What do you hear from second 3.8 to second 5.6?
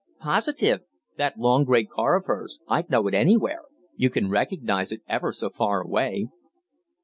you can recognize it ever so